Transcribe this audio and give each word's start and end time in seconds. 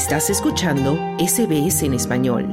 Estás 0.00 0.30
escuchando 0.30 0.96
SBS 1.18 1.82
en 1.82 1.92
español. 1.92 2.46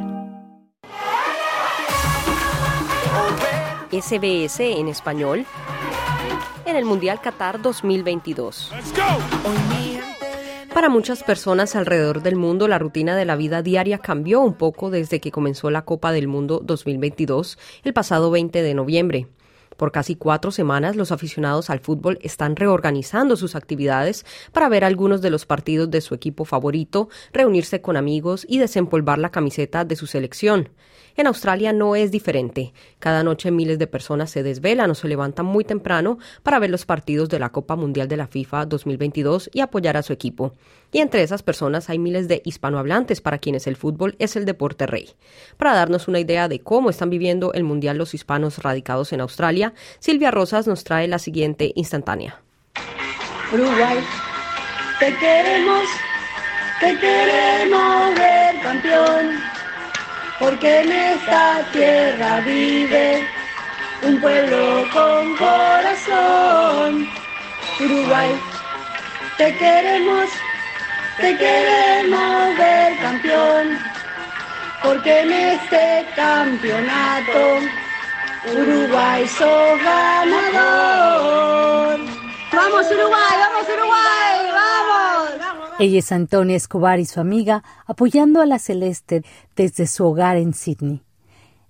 SBS 3.89 4.59
en 4.59 4.89
español 4.89 5.45
en 6.65 6.75
el 6.75 6.83
Mundial 6.83 7.21
Qatar 7.21 7.61
2022. 7.61 8.73
Para 10.73 10.89
muchas 10.89 11.23
personas 11.23 11.77
alrededor 11.77 12.21
del 12.21 12.35
mundo, 12.35 12.67
la 12.67 12.79
rutina 12.79 13.15
de 13.15 13.23
la 13.23 13.37
vida 13.37 13.61
diaria 13.61 13.99
cambió 13.99 14.41
un 14.41 14.53
poco 14.53 14.89
desde 14.89 15.21
que 15.21 15.31
comenzó 15.31 15.69
la 15.69 15.85
Copa 15.85 16.11
del 16.11 16.27
Mundo 16.27 16.59
2022 16.61 17.57
el 17.85 17.93
pasado 17.93 18.29
20 18.29 18.61
de 18.61 18.73
noviembre. 18.73 19.27
Por 19.77 19.91
casi 19.91 20.15
cuatro 20.15 20.51
semanas, 20.51 20.95
los 20.95 21.11
aficionados 21.11 21.69
al 21.69 21.79
fútbol 21.79 22.17
están 22.21 22.55
reorganizando 22.55 23.37
sus 23.37 23.55
actividades 23.55 24.25
para 24.51 24.69
ver 24.69 24.83
algunos 24.83 25.21
de 25.21 25.29
los 25.29 25.45
partidos 25.45 25.89
de 25.89 26.01
su 26.01 26.15
equipo 26.15 26.45
favorito, 26.45 27.09
reunirse 27.31 27.79
con 27.79 27.95
amigos 27.95 28.45
y 28.49 28.57
desempolvar 28.57 29.19
la 29.19 29.29
camiseta 29.29 29.85
de 29.85 29.95
su 29.95 30.07
selección. 30.07 30.69
En 31.17 31.25
Australia 31.25 31.73
no 31.73 31.95
es 31.95 32.11
diferente. 32.11 32.73
Cada 32.99 33.23
noche 33.23 33.49
miles 33.49 33.79
de 33.79 33.87
personas 33.87 34.29
se 34.29 34.43
desvelan 34.43 34.91
o 34.91 34.95
se 34.95 35.07
levantan 35.07 35.47
muy 35.47 35.63
temprano 35.63 36.19
para 36.43 36.59
ver 36.59 36.69
los 36.69 36.85
partidos 36.85 37.27
de 37.27 37.39
la 37.39 37.49
Copa 37.49 37.75
Mundial 37.75 38.07
de 38.07 38.17
la 38.17 38.27
FIFA 38.27 38.67
2022 38.67 39.49
y 39.51 39.61
apoyar 39.61 39.97
a 39.97 40.03
su 40.03 40.13
equipo. 40.13 40.53
Y 40.91 40.99
entre 40.99 41.23
esas 41.23 41.41
personas 41.41 41.89
hay 41.89 41.97
miles 41.97 42.27
de 42.27 42.43
hispanohablantes 42.45 43.19
para 43.19 43.39
quienes 43.39 43.65
el 43.65 43.75
fútbol 43.75 44.15
es 44.19 44.35
el 44.35 44.45
deporte 44.45 44.85
rey. 44.85 45.09
Para 45.57 45.73
darnos 45.73 46.07
una 46.07 46.19
idea 46.19 46.47
de 46.47 46.59
cómo 46.59 46.91
están 46.91 47.09
viviendo 47.09 47.51
el 47.53 47.63
Mundial 47.63 47.97
los 47.97 48.13
hispanos 48.13 48.59
radicados 48.59 49.11
en 49.11 49.21
Australia, 49.21 49.66
Silvia 49.99 50.31
Rosas 50.31 50.67
nos 50.67 50.83
trae 50.83 51.07
la 51.07 51.19
siguiente 51.19 51.71
instantánea. 51.75 52.41
Uruguay, 53.51 53.99
te 54.99 55.15
queremos, 55.15 55.83
te 56.79 56.97
queremos 56.99 58.15
ver 58.15 58.61
campeón 58.61 59.57
porque 60.39 60.81
en 60.81 60.91
esta 60.91 61.65
tierra 61.71 62.41
vive 62.41 63.27
un 64.03 64.21
pueblo 64.21 64.85
con 64.93 65.35
corazón. 65.35 67.07
Uruguay, 67.79 68.39
te 69.37 69.55
queremos, 69.57 70.29
te 71.17 71.37
queremos 71.37 72.57
ver 72.57 72.97
campeón, 72.99 73.79
porque 74.83 75.21
en 75.21 75.31
este 75.31 76.05
campeonato 76.15 77.59
Uruguay 78.55 79.27
sos 79.27 79.79
ganador. 79.83 81.19
Vamos 82.53 82.85
Uruguay, 82.91 83.35
vamos 83.39 83.67
Uruguay, 83.67 84.51
vamos. 84.53 85.71
Ella 85.79 85.99
es 85.99 86.11
Antonia 86.13 86.55
Escobar 86.55 86.99
y 86.99 87.05
su 87.05 87.19
amiga 87.19 87.63
apoyando 87.85 88.41
a 88.41 88.45
la 88.45 88.57
Celeste 88.57 89.25
desde 89.55 89.85
su 89.85 90.05
hogar 90.05 90.37
en 90.37 90.53
Sydney. 90.53 91.01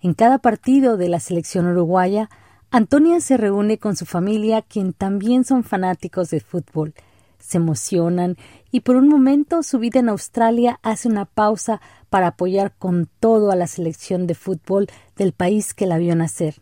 En 0.02 0.14
cada 0.14 0.38
partido 0.38 0.98
de 0.98 1.10
la 1.10 1.20
selección 1.20 1.66
uruguaya, 1.66 2.30
Antonia 2.70 3.20
se 3.22 3.38
reúne 3.38 3.80
con 3.80 3.96
su 3.96 4.06
familia, 4.06 4.62
quien 4.62 4.94
también 4.94 5.46
son 5.46 5.64
fanáticos 5.64 6.30
de 6.30 6.42
fútbol. 6.42 6.94
Se 7.40 7.58
emocionan 7.58 8.38
y 8.72 8.82
por 8.82 8.98
un 8.98 9.08
momento 9.08 9.64
su 9.64 9.80
vida 9.80 10.00
en 10.00 10.10
Australia 10.10 10.80
hace 10.84 11.08
una 11.08 11.26
pausa 11.26 11.82
para 12.10 12.28
apoyar 12.28 12.74
con 12.78 13.10
todo 13.20 13.52
a 13.52 13.56
la 13.56 13.66
selección 13.68 14.28
de 14.28 14.36
fútbol 14.36 14.88
del 15.16 15.34
país 15.34 15.74
que 15.74 15.88
la 15.88 15.98
vio 15.98 16.16
nacer. 16.16 16.62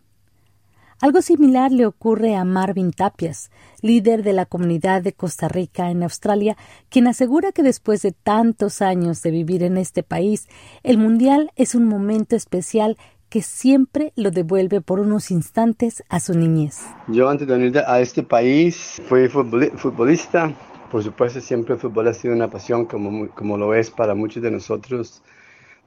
Algo 1.01 1.21
similar 1.21 1.73
le 1.73 1.85
ocurre 1.85 2.35
a 2.35 2.45
Marvin 2.45 2.91
Tapias, 2.93 3.51
líder 3.81 4.23
de 4.23 4.31
la 4.31 4.45
comunidad 4.45 5.01
de 5.01 5.11
Costa 5.11 5.49
Rica 5.49 5.91
en 5.91 6.03
Australia, 6.03 6.55
quien 6.89 7.07
asegura 7.07 7.51
que 7.51 7.63
después 7.63 8.01
de 8.01 8.13
tantos 8.13 8.81
años 8.81 9.21
de 9.21 9.31
vivir 9.31 9.63
en 9.63 9.75
este 9.75 10.03
país, 10.03 10.47
el 10.83 10.97
Mundial 10.97 11.51
es 11.57 11.75
un 11.75 11.85
momento 11.85 12.37
especial 12.37 12.97
que 13.27 13.41
siempre 13.41 14.13
lo 14.15 14.31
devuelve 14.31 14.79
por 14.79 15.01
unos 15.01 15.31
instantes 15.31 16.01
a 16.07 16.21
su 16.21 16.33
niñez. 16.33 16.79
Yo 17.09 17.27
antes 17.27 17.45
de 17.45 17.57
venir 17.57 17.77
a 17.79 17.99
este 17.99 18.23
país 18.23 19.01
fui 19.09 19.27
futbolista. 19.27 20.55
Por 20.89 21.03
supuesto, 21.03 21.41
siempre 21.41 21.73
el 21.73 21.79
fútbol 21.81 22.07
ha 22.07 22.13
sido 22.13 22.33
una 22.33 22.49
pasión 22.49 22.85
como, 22.85 23.27
como 23.31 23.57
lo 23.57 23.73
es 23.73 23.91
para 23.91 24.15
muchos 24.15 24.41
de 24.41 24.51
nosotros 24.51 25.21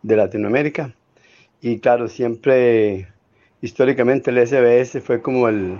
de 0.02 0.16
Latinoamérica. 0.16 0.94
Y 1.62 1.78
claro, 1.78 2.08
siempre 2.08 3.08
históricamente 3.60 4.30
el 4.30 4.46
SBS 4.46 5.00
fue 5.02 5.20
como 5.20 5.48
el, 5.48 5.78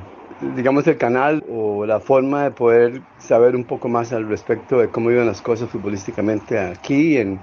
digamos, 0.57 0.87
el 0.87 0.97
canal 0.97 1.45
o 1.49 1.87
la 1.87 2.01
forma 2.01 2.45
de 2.45 2.51
poder 2.51 3.03
saber 3.19 3.55
un 3.57 3.65
poco 3.65 3.89
más 3.89 4.13
al 4.13 4.29
respecto 4.29 4.79
de 4.79 4.91
cómo 4.91 5.11
iban 5.11 5.27
las 5.27 5.43
cosas 5.43 5.71
futbolísticamente 5.71 6.59
aquí 6.59 7.17
en, 7.17 7.41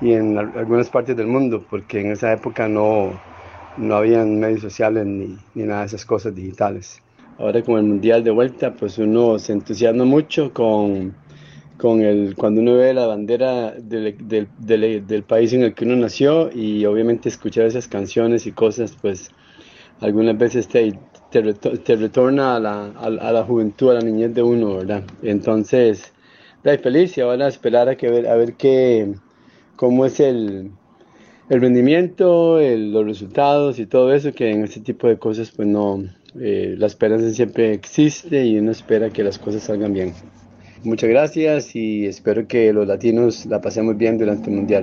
y 0.00 0.12
en 0.12 0.38
algunas 0.38 0.88
partes 0.88 1.16
del 1.16 1.26
mundo, 1.26 1.64
porque 1.68 2.00
en 2.00 2.12
esa 2.12 2.32
época 2.32 2.68
no, 2.68 3.20
no 3.76 3.96
habían 3.96 4.40
medios 4.40 4.60
sociales 4.62 5.06
ni, 5.06 5.36
ni 5.54 5.64
nada 5.64 5.80
de 5.80 5.86
esas 5.86 6.04
cosas 6.04 6.34
digitales. 6.34 7.02
Ahora 7.38 7.62
con 7.62 7.78
el 7.78 7.84
Mundial 7.84 8.22
de 8.22 8.30
vuelta, 8.30 8.74
pues 8.74 8.98
uno 8.98 9.38
se 9.38 9.52
entusiasma 9.52 10.04
mucho 10.04 10.52
con, 10.52 11.14
con 11.78 12.02
el, 12.02 12.34
cuando 12.36 12.60
uno 12.60 12.76
ve 12.76 12.92
la 12.92 13.06
bandera 13.06 13.72
del, 13.72 14.16
del, 14.28 14.48
del, 14.58 15.06
del 15.06 15.22
país 15.22 15.52
en 15.54 15.62
el 15.62 15.74
que 15.74 15.84
uno 15.84 15.96
nació 15.96 16.50
y 16.52 16.84
obviamente 16.84 17.30
escuchar 17.30 17.64
esas 17.64 17.88
canciones 17.88 18.46
y 18.46 18.52
cosas, 18.52 18.94
pues 19.00 19.30
algunas 20.00 20.36
veces 20.36 20.68
te, 20.68 20.92
te, 21.30 21.96
retorna 21.96 22.56
a 22.56 22.60
la, 22.60 22.86
a, 22.86 23.10
la, 23.10 23.44
juventud, 23.44 23.90
a 23.90 23.94
la 23.94 24.00
niñez 24.00 24.34
de 24.34 24.42
uno, 24.42 24.76
¿verdad? 24.76 25.04
Entonces, 25.22 26.12
estoy 26.56 26.78
feliz 26.78 27.16
y 27.18 27.20
ahora 27.20 27.48
esperar 27.48 27.88
a, 27.88 27.96
que 27.96 28.10
ver, 28.10 28.26
a 28.26 28.34
ver 28.36 28.54
qué, 28.54 29.14
cómo 29.76 30.06
es 30.06 30.20
el, 30.20 30.70
el 31.48 31.60
rendimiento, 31.60 32.58
los 32.60 33.04
resultados 33.04 33.78
y 33.78 33.86
todo 33.86 34.12
eso, 34.12 34.32
que 34.32 34.50
en 34.50 34.64
este 34.64 34.80
tipo 34.80 35.08
de 35.08 35.18
cosas, 35.18 35.50
pues 35.50 35.68
no, 35.68 36.02
eh, 36.40 36.74
la 36.78 36.86
esperanza 36.86 37.30
siempre 37.30 37.72
existe 37.72 38.44
y 38.44 38.58
uno 38.58 38.70
espera 38.70 39.10
que 39.10 39.24
las 39.24 39.38
cosas 39.38 39.64
salgan 39.64 39.92
bien. 39.92 40.14
Muchas 40.82 41.10
gracias 41.10 41.76
y 41.76 42.06
espero 42.06 42.46
que 42.46 42.72
los 42.72 42.86
latinos 42.86 43.46
la 43.46 43.60
pasemos 43.60 43.96
bien 43.98 44.16
durante 44.16 44.48
el 44.48 44.56
Mundial. 44.56 44.82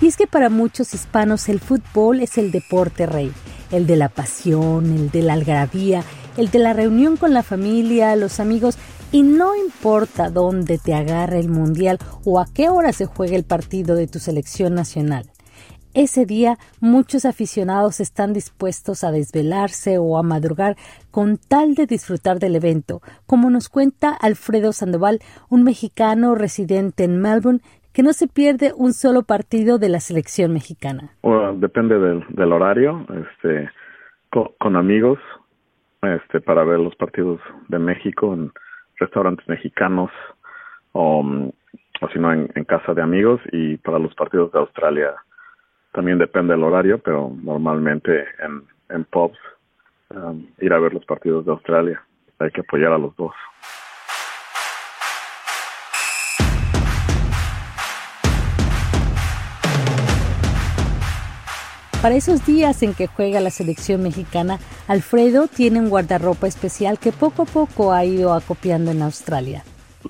Y 0.00 0.06
es 0.06 0.16
que 0.16 0.26
para 0.26 0.48
muchos 0.48 0.94
hispanos 0.94 1.48
el 1.48 1.58
fútbol 1.58 2.20
es 2.20 2.38
el 2.38 2.52
deporte 2.52 3.06
rey, 3.06 3.32
el 3.72 3.86
de 3.86 3.96
la 3.96 4.08
pasión, 4.08 4.92
el 4.92 5.10
de 5.10 5.22
la 5.22 5.32
algarabía, 5.32 6.04
el 6.36 6.50
de 6.50 6.60
la 6.60 6.72
reunión 6.72 7.16
con 7.16 7.34
la 7.34 7.42
familia, 7.42 8.14
los 8.14 8.38
amigos, 8.38 8.78
y 9.10 9.22
no 9.22 9.56
importa 9.56 10.30
dónde 10.30 10.78
te 10.78 10.94
agarre 10.94 11.40
el 11.40 11.48
mundial 11.48 11.98
o 12.24 12.38
a 12.38 12.46
qué 12.46 12.68
hora 12.68 12.92
se 12.92 13.06
juegue 13.06 13.34
el 13.34 13.44
partido 13.44 13.96
de 13.96 14.06
tu 14.06 14.20
selección 14.20 14.74
nacional. 14.74 15.30
Ese 15.94 16.26
día 16.26 16.58
muchos 16.80 17.24
aficionados 17.24 17.98
están 17.98 18.32
dispuestos 18.32 19.02
a 19.02 19.10
desvelarse 19.10 19.98
o 19.98 20.18
a 20.18 20.22
madrugar 20.22 20.76
con 21.10 21.38
tal 21.38 21.74
de 21.74 21.86
disfrutar 21.86 22.38
del 22.38 22.54
evento, 22.54 23.02
como 23.26 23.48
nos 23.50 23.68
cuenta 23.68 24.10
Alfredo 24.10 24.72
Sandoval, 24.72 25.20
un 25.48 25.64
mexicano 25.64 26.34
residente 26.34 27.04
en 27.04 27.20
Melbourne 27.20 27.62
que 27.92 28.02
no 28.02 28.12
se 28.12 28.28
pierde 28.28 28.72
un 28.76 28.92
solo 28.92 29.22
partido 29.22 29.78
de 29.78 29.88
la 29.88 30.00
selección 30.00 30.52
mexicana. 30.52 31.10
depende 31.56 31.98
del, 31.98 32.52
horario, 32.52 33.06
este, 33.10 33.70
con, 34.30 34.76
amigos, 34.76 35.18
este, 36.02 36.40
para 36.40 36.64
ver 36.64 36.78
los 36.78 36.94
partidos 36.96 37.40
de 37.68 37.78
México 37.78 38.32
en 38.34 38.52
restaurantes 38.98 39.48
mexicanos 39.48 40.10
o, 40.92 41.20
o 42.00 42.08
si 42.12 42.18
no 42.18 42.32
en, 42.32 42.48
casa 42.64 42.94
de 42.94 43.02
amigos 43.02 43.40
y 43.52 43.76
para 43.78 43.98
los 43.98 44.14
partidos 44.14 44.52
de 44.52 44.58
Australia 44.58 45.14
también 45.92 46.18
depende 46.18 46.54
del 46.54 46.62
horario, 46.62 46.98
pero 46.98 47.32
normalmente 47.42 48.26
en, 48.40 48.62
en 48.90 49.04
pubs 49.04 49.38
um, 50.10 50.46
ir 50.60 50.72
a 50.72 50.78
ver 50.78 50.92
los 50.92 51.04
partidos 51.04 51.44
de 51.46 51.52
Australia. 51.52 52.02
Hay 52.38 52.50
que 52.50 52.60
apoyar 52.60 52.92
a 52.92 52.98
los 52.98 53.16
dos. 53.16 53.34
Para 62.08 62.16
esos 62.16 62.46
días 62.46 62.82
en 62.82 62.94
que 62.94 63.06
juega 63.06 63.38
la 63.38 63.50
selección 63.50 64.02
mexicana, 64.02 64.56
Alfredo 64.88 65.46
tiene 65.46 65.78
un 65.78 65.90
guardarropa 65.90 66.46
especial 66.46 66.96
que 66.98 67.12
poco 67.12 67.42
a 67.42 67.44
poco 67.44 67.92
ha 67.92 68.02
ido 68.02 68.32
acopiando 68.32 68.92
en 68.92 69.02
Australia. 69.02 69.60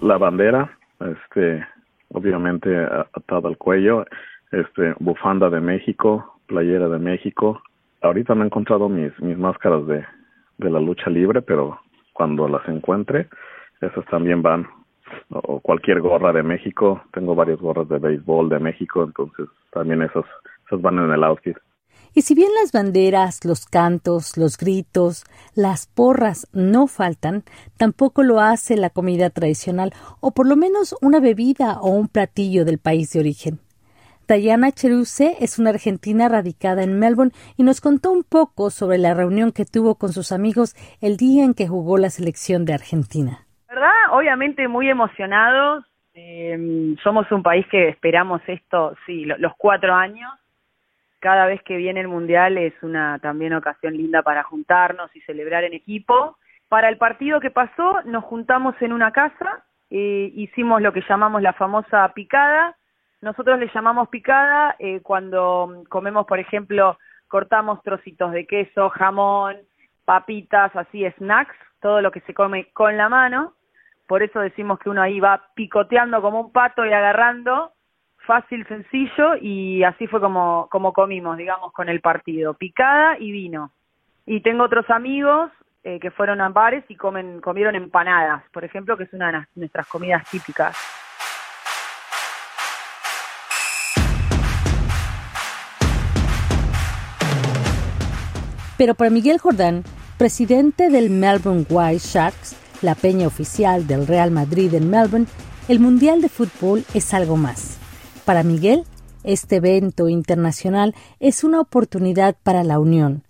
La 0.01 0.17
bandera, 0.17 0.79
este, 1.01 1.67
obviamente 2.11 2.71
atada 2.79 3.49
al 3.49 3.59
cuello, 3.59 4.05
este, 4.53 4.95
bufanda 5.01 5.51
de 5.51 5.61
México, 5.61 6.39
playera 6.47 6.89
de 6.89 7.01
México. 7.01 7.61
Ahorita 8.01 8.33
no 8.37 8.45
he 8.45 8.47
encontrado 8.47 8.89
mis, 8.89 9.11
mis 9.19 9.37
máscaras 9.37 9.85
de, 9.89 10.05
de 10.59 10.71
la 10.71 10.79
lucha 10.79 11.11
libre, 11.11 11.43
pero 11.43 11.81
cuando 12.13 12.47
las 12.47 12.63
encuentre, 12.69 13.27
esas 13.81 14.05
también 14.07 14.41
van. 14.41 14.69
O 15.31 15.59
cualquier 15.59 16.01
gorra 16.01 16.33
de 16.33 16.45
México, 16.45 17.03
tengo 17.13 17.35
varias 17.35 17.59
gorras 17.59 17.89
de 17.89 17.99
béisbol 17.99 18.51
de 18.51 18.61
México, 18.61 19.03
entonces 19.03 19.49
también 19.73 20.03
esas, 20.03 20.27
esas 20.69 20.81
van 20.81 21.01
en 21.01 21.11
el 21.11 21.25
outfit. 21.25 21.57
Y 22.15 22.23
si 22.23 22.35
bien 22.35 22.51
las 22.61 22.73
banderas, 22.73 23.45
los 23.45 23.67
cantos, 23.67 24.37
los 24.37 24.57
gritos, 24.57 25.25
las 25.55 25.87
porras 25.87 26.49
no 26.53 26.87
faltan, 26.87 27.45
tampoco 27.77 28.23
lo 28.23 28.41
hace 28.41 28.77
la 28.77 28.91
comida 28.91 29.31
tradicional 29.31 29.93
o 30.21 30.33
por 30.33 30.49
lo 30.49 30.57
menos 30.57 30.97
una 31.01 31.21
bebida 31.21 31.79
o 31.81 31.91
un 31.91 32.09
platillo 32.09 32.65
del 32.65 32.79
país 32.79 33.13
de 33.13 33.21
origen. 33.21 33.61
Dayana 34.29 34.73
Cheruse 34.73 35.37
es 35.41 35.59
una 35.59 35.71
argentina 35.71 36.29
radicada 36.29 36.83
en 36.83 36.99
Melbourne 36.99 37.33
y 37.57 37.63
nos 37.63 37.81
contó 37.81 38.13
un 38.13 38.25
poco 38.25 38.69
sobre 38.69 38.99
la 38.99 39.15
reunión 39.15 39.53
que 39.53 39.65
tuvo 39.65 39.95
con 39.95 40.13
sus 40.13 40.33
amigos 40.33 40.75
el 41.01 41.17
día 41.17 41.45
en 41.45 41.55
que 41.55 41.67
jugó 41.67 41.97
la 41.97 42.11
selección 42.11 42.67
de 42.67 42.75
Argentina. 42.75 43.47
¿Verdad? 43.69 44.13
Obviamente 44.13 44.69
muy 44.69 44.91
emocionados. 44.91 45.87
Eh, 46.13 46.95
somos 47.03 47.31
un 47.33 47.43
país 47.43 47.65
que 47.71 47.89
esperamos 47.89 48.43
esto, 48.49 48.95
sí, 49.07 49.25
los 49.25 49.53
cuatro 49.57 49.95
años 49.95 50.31
cada 51.21 51.47
vez 51.47 51.63
que 51.63 51.77
viene 51.77 52.01
el 52.01 52.09
mundial 52.09 52.59
es 52.59 52.75
una 52.83 53.19
también 53.19 53.53
ocasión 53.55 53.97
linda 53.97 54.23
para 54.23 54.43
juntarnos 54.43 55.15
y 55.17 55.21
celebrar 55.23 55.65
en 55.65 55.73
equipo. 55.73 56.37
Para 56.69 56.89
el 56.89 56.99
partido 56.99 57.41
que 57.41 57.51
pasó 57.51 58.03
nos 58.05 58.25
juntamos 58.25 58.75
en 58.81 58.93
una 58.93 59.11
casa, 59.13 59.65
eh, 59.91 60.31
hicimos 60.35 60.83
lo 60.83 60.93
que 60.93 61.03
llamamos 61.09 61.43
la 61.43 61.55
famosa 61.55 62.07
picada. 62.15 62.77
Nosotros 63.21 63.59
le 63.59 63.71
llamamos 63.75 64.09
picada 64.11 64.77
eh, 64.79 65.01
cuando 65.03 65.83
comemos, 65.89 66.27
por 66.27 66.39
ejemplo, 66.39 66.99
cortamos 67.27 67.83
trocitos 67.83 68.33
de 68.33 68.47
queso, 68.47 68.91
jamón, 68.91 69.57
papitas, 70.05 70.75
así 70.77 71.05
snacks, 71.19 71.57
todo 71.81 72.01
lo 72.01 72.11
que 72.13 72.21
se 72.21 72.35
come 72.35 72.71
con 72.73 72.97
la 72.97 73.09
mano. 73.09 73.55
Por 74.07 74.23
eso 74.23 74.41
decimos 74.41 74.79
que 74.79 74.89
uno 74.89 75.03
ahí 75.03 75.21
va 75.21 75.49
picoteando 75.55 76.23
como 76.23 76.41
un 76.41 76.53
pato 76.53 76.87
y 76.87 76.93
agarrando 76.93 77.73
fácil, 78.29 78.67
sencillo 78.69 79.37
y 79.41 79.83
así 79.85 80.07
fue 80.07 80.21
como, 80.21 80.69
comimos, 80.95 81.39
digamos, 81.39 81.73
con 81.73 81.89
el 81.89 82.03
partido, 82.03 82.53
picada 82.53 83.17
y 83.19 83.33
vino. 83.33 83.73
Y 84.27 84.43
tengo 84.43 84.65
otros 84.65 84.89
amigos 84.91 85.51
eh, 85.83 85.99
que 85.99 86.11
fueron 86.11 86.43
a 86.43 86.51
bares 86.51 86.85
y 86.91 86.95
comen, 86.95 87.41
comieron 87.41 87.75
empanadas, 87.75 88.45
por 88.53 88.65
ejemplo, 88.65 88.99
que 88.99 89.05
es 89.05 89.13
una 89.15 89.33
de 89.33 89.47
nuestras 89.55 89.87
comidas 89.89 90.29
típicas. 90.31 90.77
Pero 98.77 98.95
para 98.95 99.09
Miguel 99.09 99.39
Jordán, 99.39 99.85
presidente 100.19 100.91
del 100.91 101.09
Melbourne 101.09 101.65
White 101.71 102.01
Sharks, 102.01 102.83
la 102.83 102.95
peña 102.95 103.27
oficial 103.27 103.87
del 103.87 104.07
Real 104.07 104.31
Madrid 104.31 104.75
en 104.75 104.91
Melbourne, 104.91 105.27
el 105.69 105.81
Mundial 105.81 106.21
de 106.21 106.29
Fútbol 106.29 106.85
es 106.95 107.15
algo 107.15 107.39
más. 107.39 107.78
Para 108.29 108.43
Miguel, 108.43 108.81
este 109.25 109.57
evento 109.57 110.11
internacional 110.11 110.93
es 111.19 111.45
una 111.45 111.63
oportunidad 111.63 112.35
para 112.45 112.63
la 112.63 112.79
Unión, 112.79 113.23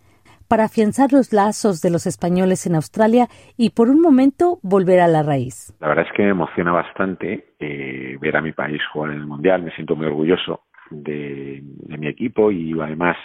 para 0.49 0.65
afianzar 0.65 1.13
los 1.13 1.33
lazos 1.33 1.81
de 1.81 1.91
los 1.93 2.05
españoles 2.05 2.67
en 2.67 2.75
Australia 2.75 3.29
y 3.57 3.71
por 3.71 3.91
un 3.91 4.01
momento 4.01 4.59
volver 4.61 4.99
a 4.99 5.07
la 5.07 5.23
raíz. 5.23 5.73
La 5.79 5.87
verdad 5.87 6.05
es 6.05 6.13
que 6.17 6.25
me 6.25 6.31
emociona 6.31 6.73
bastante 6.73 7.55
eh, 7.61 8.19
ver 8.21 8.37
a 8.37 8.43
mi 8.43 8.51
país 8.51 8.81
jugar 8.93 9.13
en 9.13 9.19
el 9.19 9.27
Mundial, 9.29 9.63
me 9.63 9.71
siento 9.77 9.95
muy 9.95 10.07
orgulloso 10.07 10.65
de, 10.91 11.63
mi 11.87 12.09
equipo 12.09 12.51
y 12.51 12.73
además 12.81 13.17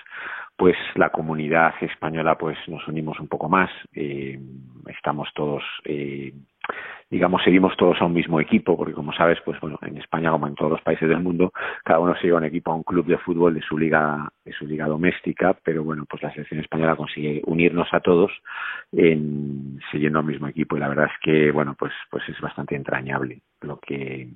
pues 0.55 0.75
la 0.93 1.09
comunidad 1.09 1.73
española 1.81 2.37
pues 2.37 2.55
nos 2.67 2.87
unimos 2.87 3.19
un 3.19 3.27
poco 3.27 3.49
más, 3.49 3.71
eh, 3.95 4.39
estamos 4.95 5.27
todos 5.33 5.63
eh, 5.85 6.33
digamos, 7.13 7.43
seguimos 7.43 7.77
todos 7.77 8.01
a 8.01 8.05
un 8.05 8.13
mismo 8.13 8.39
equipo, 8.39 8.75
porque 8.75 8.93
como 8.93 9.13
sabes, 9.13 9.37
pues 9.45 9.59
bueno, 9.59 9.77
en 9.83 9.97
España, 9.97 10.31
como 10.31 10.47
en 10.47 10.55
todos 10.55 10.71
los 10.71 10.81
países 10.81 11.07
del 11.07 11.21
mundo, 11.21 11.53
cada 11.83 11.99
uno 11.99 12.15
sigue 12.15 12.33
un 12.33 12.43
equipo 12.43 12.71
a 12.71 12.75
un 12.75 12.81
club 12.81 13.05
de 13.05 13.19
fútbol 13.19 13.53
de 13.53 13.61
su 13.61 13.77
liga, 13.77 14.27
de 14.43 14.51
su 14.51 14.65
liga 14.65 14.87
doméstica, 14.87 15.55
pero 15.63 15.83
bueno, 15.83 16.05
pues 16.09 16.23
la 16.23 16.31
selección 16.33 16.61
española 16.61 16.95
consigue 16.95 17.43
unirnos 17.45 17.87
a 17.93 17.99
todos 17.99 18.31
en 18.91 19.79
siguiendo 19.91 20.17
al 20.17 20.25
mismo 20.25 20.47
equipo 20.47 20.75
y 20.75 20.79
la 20.79 20.87
verdad 20.87 21.05
es 21.05 21.19
que 21.21 21.51
bueno, 21.51 21.75
pues 21.77 21.93
pues 22.09 22.27
es 22.29 22.41
bastante 22.41 22.75
entrañable. 22.75 23.41
Lo 23.61 23.77
que 23.77 24.29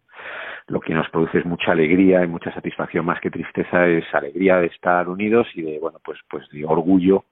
lo 0.68 0.80
que 0.80 0.94
nos 0.94 1.10
produce 1.10 1.40
es 1.40 1.46
mucha 1.46 1.72
alegría 1.72 2.24
y 2.24 2.28
mucha 2.28 2.54
satisfacción 2.54 3.06
más 3.06 3.20
que 3.22 3.32
tristeza 3.32 3.88
es 3.88 4.06
alegría 4.14 4.58
de 4.58 4.68
estar 4.68 5.10
unidos 5.10 5.48
y 5.56 5.64
de 5.64 5.80
bueno, 5.80 5.98
pues 6.04 6.20
pues 6.30 6.48
de 6.50 6.64
orgullo 6.64 7.26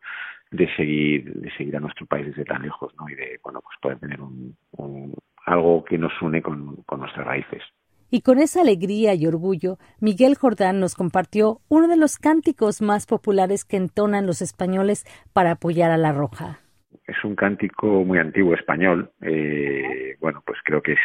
de 0.50 0.74
seguir 0.75 1.33
de 1.33 1.51
seguir 1.51 1.75
a 1.75 1.80
nuestro 1.80 2.07
país 2.07 2.25
desde 2.27 2.45
tan 2.45 2.63
lejos 2.63 2.94
no 3.00 3.09
y 3.09 3.15
de 3.15 3.39
bueno 3.44 3.62
pues 3.62 3.77
poder 3.80 4.00
tener 4.00 4.19
un, 4.21 4.56
algo 5.45 5.83
que 5.83 5.97
nos 5.97 6.13
une 6.21 6.42
con, 6.42 6.77
con 6.83 7.00
nuestras 7.00 7.25
raíces 7.25 7.62
y 8.15 8.21
con 8.21 8.39
esa 8.39 8.62
alegría 8.62 9.13
y 9.13 9.27
orgullo, 9.27 9.77
Miguel 10.00 10.36
Jordán 10.36 10.80
nos 10.80 10.95
compartió 10.95 11.59
uno 11.69 11.88
de 11.88 11.97
los 11.97 12.18
cánticos 12.18 12.81
más 12.81 13.07
populares 13.07 13.65
que 13.65 13.77
entonan 13.77 14.25
los 14.25 14.42
españoles 14.42 15.06
para 15.33 15.51
apoyar 15.51 15.92
a 15.92 15.97
la 15.97 16.13
Roja. 16.13 16.59
Es 17.07 17.24
un 17.24 17.36
cántico 17.36 18.06
muy 18.06 18.19
antiguo 18.19 18.53
español. 18.53 19.12
Eh, 19.21 20.15
bueno, 20.21 20.42
pues 20.45 20.59
creo 20.63 20.81
que 20.81 20.94
es 20.94 21.00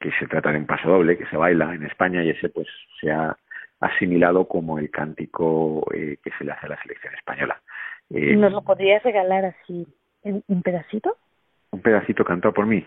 que 0.00 0.10
se 0.18 0.26
trata 0.26 0.50
de 0.50 0.58
un 0.58 0.66
paso 0.66 0.88
doble 0.88 1.16
que 1.16 1.26
se 1.26 1.36
baila 1.36 1.74
en 1.74 1.84
España 1.84 2.24
y 2.24 2.30
ese 2.30 2.48
pues 2.48 2.66
se 3.00 3.10
ha 3.10 3.36
asimilado 3.80 4.48
como 4.48 4.78
el 4.78 4.90
cántico 4.90 5.86
eh, 5.94 6.18
que 6.22 6.30
se 6.38 6.44
le 6.44 6.52
hace 6.52 6.66
a 6.66 6.70
la 6.70 6.82
selección 6.82 7.14
española. 7.14 7.60
Eh, 8.10 8.34
¿Nos 8.34 8.52
lo 8.52 8.62
podrías 8.62 9.02
regalar 9.02 9.44
así 9.44 9.86
un 10.24 10.62
pedacito? 10.62 11.16
Un 11.70 11.80
pedacito 11.80 12.24
cantado 12.24 12.52
por 12.52 12.66
mí. 12.66 12.84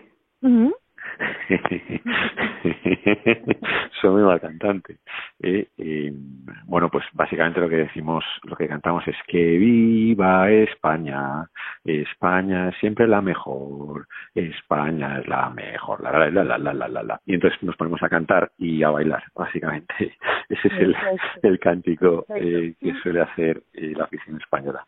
Soy 4.00 4.10
muy 4.10 4.22
mal 4.22 4.40
cantante. 4.40 4.98
Eh, 5.42 5.68
eh, 5.78 6.12
bueno, 6.64 6.88
pues 6.90 7.04
básicamente 7.12 7.60
lo 7.60 7.68
que 7.68 7.76
decimos, 7.76 8.24
lo 8.44 8.56
que 8.56 8.68
cantamos 8.68 9.06
es 9.08 9.16
que 9.26 9.58
viva 9.58 10.50
España, 10.50 11.46
España 11.84 12.68
es 12.68 12.76
siempre 12.76 13.06
la 13.06 13.20
mejor, 13.20 14.06
España 14.34 15.18
es 15.18 15.28
la 15.28 15.50
mejor, 15.50 16.02
la 16.02 16.12
la 16.12 16.30
la 16.30 16.58
la 16.58 16.72
la 16.72 16.88
la 16.88 17.02
la. 17.02 17.20
Y 17.26 17.34
entonces 17.34 17.62
nos 17.62 17.76
ponemos 17.76 18.02
a 18.02 18.08
cantar 18.08 18.50
y 18.58 18.82
a 18.82 18.90
bailar, 18.90 19.24
básicamente. 19.34 20.16
Ese 20.48 20.68
es 20.68 20.74
el, 20.74 20.96
el 21.42 21.58
cántico 21.58 22.24
eh, 22.34 22.74
que 22.80 22.94
suele 23.02 23.20
hacer 23.20 23.62
eh, 23.72 23.92
la 23.96 24.04
afición 24.04 24.36
española. 24.36 24.84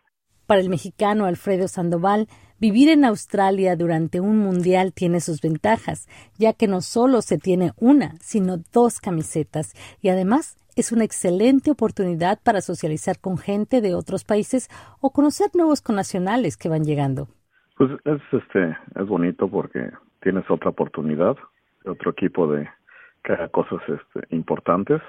Para 0.53 0.61
el 0.61 0.69
mexicano 0.69 1.25
Alfredo 1.25 1.67
Sandoval, 1.67 2.27
vivir 2.61 2.91
en 2.91 3.07
Australia 3.07 3.75
durante 3.75 4.21
un 4.21 4.37
mundial 4.37 4.93
tiene 4.93 5.21
sus 5.21 5.41
ventajas, 5.41 6.07
ya 6.39 6.53
que 6.53 6.69
no 6.69 6.83
solo 6.83 7.23
se 7.23 7.39
tiene 7.39 7.71
una, 7.79 8.17
sino 8.21 8.59
dos 8.71 9.01
camisetas, 9.01 9.73
y 10.03 10.11
además 10.11 10.59
es 10.77 10.93
una 10.93 11.05
excelente 11.05 11.71
oportunidad 11.71 12.39
para 12.45 12.61
socializar 12.61 13.19
con 13.19 13.39
gente 13.39 13.81
de 13.81 13.95
otros 13.95 14.25
países 14.25 14.69
o 15.01 15.09
conocer 15.09 15.49
nuevos 15.55 15.81
connacionales 15.81 16.59
que 16.59 16.69
van 16.69 16.85
llegando. 16.85 17.29
Pues 17.79 17.91
es 18.05 18.21
este 18.31 18.77
es 19.01 19.06
bonito 19.06 19.49
porque 19.49 19.91
tienes 20.21 20.44
otra 20.51 20.69
oportunidad, 20.69 21.35
otro 21.87 22.11
equipo 22.11 22.47
de 22.47 22.69
que 23.25 23.32
haga 23.32 23.49
cosas 23.49 23.81
este, 23.89 24.37
importantes. 24.37 25.01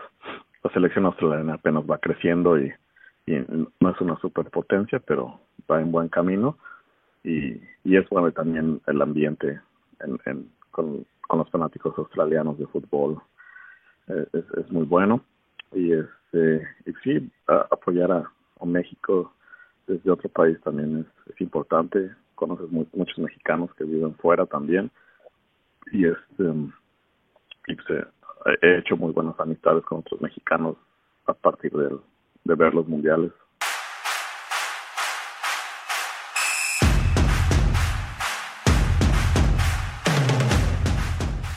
La 0.63 0.71
selección 0.71 1.05
australiana 1.05 1.55
apenas 1.55 1.83
va 1.83 1.97
creciendo 1.97 2.57
y 2.57 2.71
y 3.25 3.33
no 3.79 3.89
es 3.89 4.01
una 4.01 4.17
superpotencia, 4.19 4.99
pero 4.99 5.39
va 5.69 5.81
en 5.81 5.91
buen 5.91 6.09
camino. 6.09 6.57
Y, 7.23 7.61
y 7.83 7.95
es 7.95 8.07
bueno 8.09 8.31
también 8.31 8.81
el 8.85 9.01
ambiente 9.01 9.61
en, 10.01 10.49
con, 10.71 11.05
los 11.29 11.49
fanáticos 11.49 11.97
australianos 11.97 12.57
de 12.59 12.67
fútbol. 12.67 13.19
Eh, 14.07 14.27
es, 14.33 14.45
es 14.57 14.71
muy 14.71 14.85
bueno. 14.85 15.21
Y 15.71 15.93
este 15.93 16.67
y 16.85 16.93
sí 17.03 17.31
apoyar 17.47 18.11
a, 18.11 18.29
México 18.65 19.33
desde 19.87 20.09
otro 20.09 20.29
país 20.29 20.57
también 20.61 21.05
es, 21.27 21.41
importante. 21.41 22.11
Conoces 22.35 22.71
muchos 22.71 23.17
mexicanos 23.17 23.73
que 23.75 23.83
viven 23.83 24.15
fuera 24.15 24.45
también. 24.45 24.89
Y 25.91 26.05
este 26.05 26.53
pues, 27.65 28.07
he 28.61 28.77
hecho 28.77 28.95
muy 28.95 29.11
buenas 29.11 29.37
amistades 29.37 29.83
con 29.83 29.99
otros 29.99 30.21
mexicanos 30.21 30.77
a 31.25 31.33
partir 31.33 31.73
del 31.73 31.99
de 32.43 32.55
ver 32.55 32.73
los 32.73 32.87
mundiales. 32.87 33.31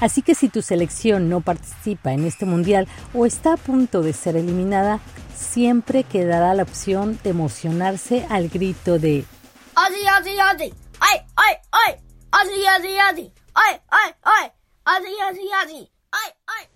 Así 0.01 0.21
que 0.23 0.35
si 0.35 0.49
tu 0.49 0.61
selección 0.61 1.31
no 1.31 1.41
participa 1.41 2.13
en 2.13 2.25
este 2.25 2.45
mundial 2.45 2.87
o 3.15 3.25
está 3.25 3.55
a 3.55 3.57
punto 3.57 4.03
de 4.03 4.13
ser 4.13 4.37
eliminada, 4.37 5.01
siempre 5.35 6.05
quedará 6.05 6.53
la 6.55 6.65
opción 6.65 7.19
de 7.25 7.31
emocionarse 7.31 8.27
al 8.29 8.49
grito 8.49 8.99
de 8.99 9.25
¡Adi, 9.75 10.07
adi, 10.07 10.39
adi! 10.39 10.75
¡Ay, 11.01 11.21
ay, 11.37 11.55
ay! 11.73 11.95
¡Adi, 12.31 12.67
adi, 12.67 12.99
adi! 12.99 13.33
¡Ay, 13.55 13.77
ay, 13.89 14.13
ay! 14.23 14.51
¡Adi, 14.85 15.21
adi, 15.29 15.49
adi! 15.63 15.91
¡Ay, 16.13 16.31
ay, 16.47 16.67
ay! 16.73 16.76